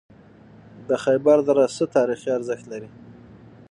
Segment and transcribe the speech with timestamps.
[0.89, 2.89] د خیبر دره څه تاریخي ارزښت لري؟